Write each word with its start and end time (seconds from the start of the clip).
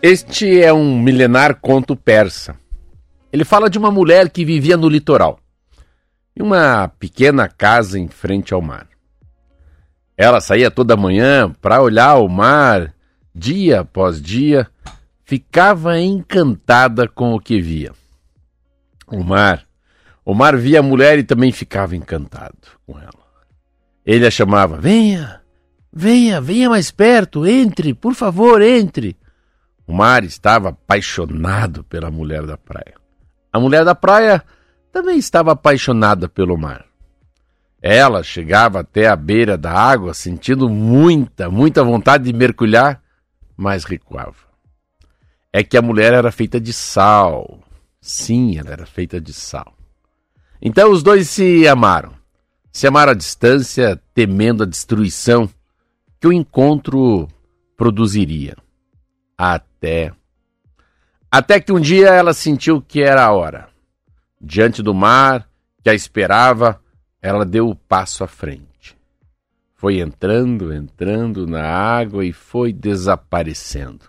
Este 0.00 0.62
é 0.62 0.72
um 0.72 0.96
milenar 0.96 1.56
conto 1.56 1.96
persa. 1.96 2.54
Ele 3.32 3.44
fala 3.44 3.68
de 3.68 3.76
uma 3.78 3.90
mulher 3.90 4.30
que 4.30 4.44
vivia 4.44 4.76
no 4.76 4.88
litoral, 4.88 5.40
em 6.36 6.42
uma 6.42 6.86
pequena 6.86 7.48
casa 7.48 7.98
em 7.98 8.06
frente 8.06 8.54
ao 8.54 8.62
mar. 8.62 8.86
Ela 10.16 10.40
saía 10.40 10.70
toda 10.70 10.96
manhã 10.96 11.52
para 11.60 11.82
olhar 11.82 12.14
o 12.18 12.28
mar, 12.28 12.94
dia 13.34 13.80
após 13.80 14.22
dia, 14.22 14.68
ficava 15.24 15.98
encantada 15.98 17.08
com 17.08 17.34
o 17.34 17.40
que 17.40 17.60
via. 17.60 17.92
O 19.08 19.24
mar. 19.24 19.64
O 20.24 20.32
mar 20.32 20.56
via 20.56 20.78
a 20.78 20.82
mulher 20.82 21.18
e 21.18 21.24
também 21.24 21.50
ficava 21.50 21.96
encantado 21.96 22.56
com 22.86 22.96
ela. 22.98 23.12
Ele 24.06 24.26
a 24.26 24.30
chamava: 24.30 24.76
Venha, 24.80 25.40
venha, 25.92 26.40
venha 26.40 26.70
mais 26.70 26.92
perto, 26.92 27.44
entre, 27.44 27.92
por 27.94 28.14
favor, 28.14 28.62
entre. 28.62 29.16
O 29.88 29.94
mar 29.94 30.22
estava 30.22 30.68
apaixonado 30.68 31.82
pela 31.82 32.10
mulher 32.10 32.44
da 32.44 32.58
praia. 32.58 32.94
A 33.50 33.58
mulher 33.58 33.86
da 33.86 33.94
praia 33.94 34.44
também 34.92 35.16
estava 35.16 35.52
apaixonada 35.52 36.28
pelo 36.28 36.58
mar. 36.58 36.84
Ela 37.80 38.22
chegava 38.22 38.80
até 38.80 39.08
a 39.08 39.16
beira 39.16 39.56
da 39.56 39.72
água 39.72 40.12
sentindo 40.12 40.68
muita, 40.68 41.48
muita 41.48 41.82
vontade 41.82 42.24
de 42.24 42.34
mergulhar, 42.34 43.02
mas 43.56 43.84
recuava. 43.84 44.36
É 45.50 45.64
que 45.64 45.78
a 45.78 45.82
mulher 45.82 46.12
era 46.12 46.30
feita 46.30 46.60
de 46.60 46.74
sal. 46.74 47.60
Sim, 47.98 48.58
ela 48.58 48.70
era 48.70 48.84
feita 48.84 49.18
de 49.18 49.32
sal. 49.32 49.72
Então 50.60 50.92
os 50.92 51.02
dois 51.02 51.30
se 51.30 51.66
amaram. 51.66 52.12
Se 52.70 52.86
amaram 52.86 53.12
à 53.12 53.14
distância, 53.14 53.98
temendo 54.12 54.64
a 54.64 54.66
destruição 54.66 55.48
que 56.20 56.28
o 56.28 56.32
encontro 56.32 57.26
produziria. 57.74 58.54
Até. 59.38 60.12
Até 61.30 61.60
que 61.60 61.72
um 61.72 61.78
dia 61.78 62.08
ela 62.08 62.34
sentiu 62.34 62.82
que 62.82 63.00
era 63.00 63.24
a 63.24 63.32
hora. 63.32 63.68
Diante 64.40 64.82
do 64.82 64.92
mar, 64.92 65.48
que 65.80 65.88
a 65.88 65.94
esperava, 65.94 66.82
ela 67.22 67.44
deu 67.44 67.68
o 67.68 67.76
passo 67.76 68.24
à 68.24 68.26
frente. 68.26 68.96
Foi 69.74 70.00
entrando, 70.00 70.74
entrando 70.74 71.46
na 71.46 71.62
água 71.62 72.24
e 72.24 72.32
foi 72.32 72.72
desaparecendo. 72.72 74.06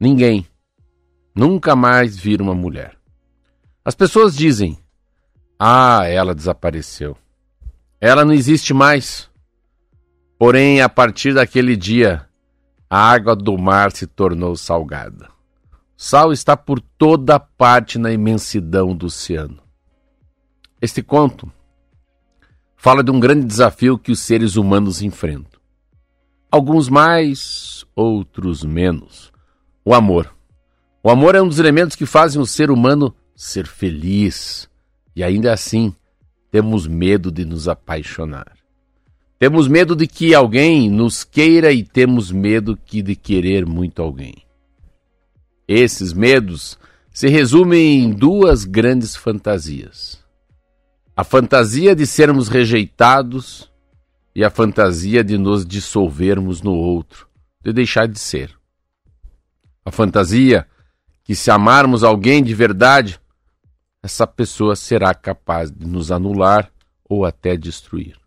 Ninguém, 0.00 0.44
nunca 1.32 1.76
mais 1.76 2.16
vira 2.16 2.42
uma 2.42 2.54
mulher. 2.54 2.96
As 3.84 3.94
pessoas 3.94 4.36
dizem: 4.36 4.76
Ah, 5.56 6.02
ela 6.06 6.34
desapareceu. 6.34 7.16
Ela 8.00 8.24
não 8.24 8.32
existe 8.32 8.74
mais. 8.74 9.30
Porém, 10.36 10.82
a 10.82 10.88
partir 10.88 11.34
daquele 11.34 11.76
dia, 11.76 12.26
a 12.88 12.98
água 13.10 13.34
do 13.34 13.56
mar 13.58 13.90
se 13.92 14.06
tornou 14.06 14.56
salgada. 14.56 15.28
Sal 15.96 16.32
está 16.32 16.56
por 16.56 16.80
toda 16.80 17.38
parte 17.40 17.98
na 17.98 18.12
imensidão 18.12 18.94
do 18.94 19.06
oceano. 19.06 19.58
Este 20.80 21.02
conto 21.02 21.50
fala 22.76 23.02
de 23.02 23.10
um 23.10 23.18
grande 23.18 23.46
desafio 23.46 23.98
que 23.98 24.12
os 24.12 24.20
seres 24.20 24.56
humanos 24.56 25.02
enfrentam. 25.02 25.60
Alguns 26.50 26.88
mais, 26.88 27.84
outros 27.94 28.62
menos. 28.62 29.32
O 29.84 29.94
amor. 29.94 30.34
O 31.02 31.10
amor 31.10 31.34
é 31.34 31.42
um 31.42 31.48
dos 31.48 31.58
elementos 31.58 31.96
que 31.96 32.06
fazem 32.06 32.40
o 32.40 32.46
ser 32.46 32.70
humano 32.70 33.14
ser 33.34 33.66
feliz. 33.66 34.68
E 35.14 35.24
ainda 35.24 35.52
assim, 35.52 35.94
temos 36.50 36.86
medo 36.86 37.30
de 37.30 37.44
nos 37.44 37.68
apaixonar. 37.68 38.55
Temos 39.38 39.68
medo 39.68 39.94
de 39.94 40.06
que 40.06 40.34
alguém 40.34 40.88
nos 40.88 41.22
queira 41.22 41.70
e 41.70 41.84
temos 41.84 42.32
medo 42.32 42.74
que 42.74 43.02
de 43.02 43.14
querer 43.14 43.66
muito 43.66 44.00
alguém. 44.00 44.46
Esses 45.68 46.14
medos 46.14 46.78
se 47.12 47.28
resumem 47.28 48.04
em 48.04 48.10
duas 48.10 48.64
grandes 48.64 49.14
fantasias: 49.14 50.24
a 51.14 51.22
fantasia 51.22 51.94
de 51.94 52.06
sermos 52.06 52.48
rejeitados 52.48 53.70
e 54.34 54.42
a 54.42 54.48
fantasia 54.48 55.22
de 55.22 55.36
nos 55.36 55.66
dissolvermos 55.66 56.62
no 56.62 56.72
outro, 56.74 57.28
de 57.62 57.74
deixar 57.74 58.08
de 58.08 58.18
ser. 58.18 58.56
A 59.84 59.90
fantasia 59.90 60.66
que, 61.22 61.34
se 61.34 61.50
amarmos 61.50 62.02
alguém 62.02 62.42
de 62.42 62.54
verdade, 62.54 63.20
essa 64.02 64.26
pessoa 64.26 64.74
será 64.74 65.12
capaz 65.12 65.70
de 65.70 65.86
nos 65.86 66.10
anular 66.10 66.72
ou 67.04 67.26
até 67.26 67.54
destruir. 67.54 68.25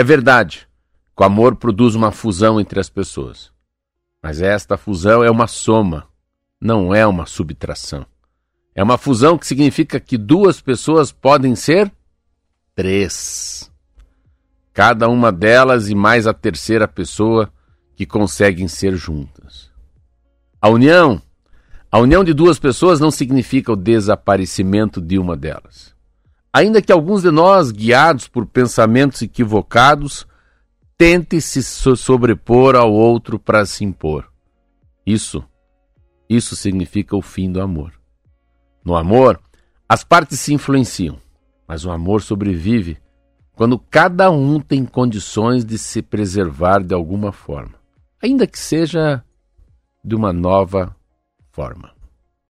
É 0.00 0.02
verdade 0.02 0.66
que 1.14 1.22
o 1.22 1.26
amor 1.26 1.56
produz 1.56 1.94
uma 1.94 2.10
fusão 2.10 2.58
entre 2.58 2.80
as 2.80 2.88
pessoas. 2.88 3.52
Mas 4.22 4.40
esta 4.40 4.78
fusão 4.78 5.22
é 5.22 5.30
uma 5.30 5.46
soma, 5.46 6.06
não 6.58 6.94
é 6.94 7.06
uma 7.06 7.26
subtração. 7.26 8.06
É 8.74 8.82
uma 8.82 8.96
fusão 8.96 9.36
que 9.36 9.46
significa 9.46 10.00
que 10.00 10.16
duas 10.16 10.58
pessoas 10.58 11.12
podem 11.12 11.54
ser 11.54 11.92
três. 12.74 13.70
Cada 14.72 15.06
uma 15.06 15.30
delas 15.30 15.90
e 15.90 15.94
mais 15.94 16.26
a 16.26 16.32
terceira 16.32 16.88
pessoa 16.88 17.52
que 17.94 18.06
conseguem 18.06 18.68
ser 18.68 18.96
juntas. 18.96 19.70
A 20.62 20.70
união, 20.70 21.20
a 21.92 21.98
união 21.98 22.24
de 22.24 22.32
duas 22.32 22.58
pessoas 22.58 23.00
não 23.00 23.10
significa 23.10 23.70
o 23.70 23.76
desaparecimento 23.76 24.98
de 24.98 25.18
uma 25.18 25.36
delas. 25.36 25.94
Ainda 26.52 26.82
que 26.82 26.92
alguns 26.92 27.22
de 27.22 27.30
nós, 27.30 27.70
guiados 27.70 28.26
por 28.26 28.44
pensamentos 28.44 29.22
equivocados, 29.22 30.26
tentem 30.98 31.40
se 31.40 31.62
sobrepor 31.62 32.74
ao 32.74 32.92
outro 32.92 33.38
para 33.38 33.64
se 33.64 33.84
impor. 33.84 34.30
Isso, 35.06 35.44
isso 36.28 36.56
significa 36.56 37.16
o 37.16 37.22
fim 37.22 37.50
do 37.50 37.60
amor. 37.60 37.92
No 38.84 38.96
amor, 38.96 39.40
as 39.88 40.02
partes 40.02 40.40
se 40.40 40.52
influenciam, 40.52 41.18
mas 41.66 41.84
o 41.84 41.90
amor 41.90 42.22
sobrevive 42.22 42.98
quando 43.52 43.78
cada 43.78 44.30
um 44.30 44.58
tem 44.58 44.84
condições 44.84 45.64
de 45.64 45.76
se 45.78 46.00
preservar 46.00 46.82
de 46.82 46.94
alguma 46.94 47.30
forma, 47.30 47.74
ainda 48.22 48.46
que 48.46 48.58
seja 48.58 49.22
de 50.02 50.14
uma 50.14 50.32
nova 50.32 50.96
forma. 51.50 51.99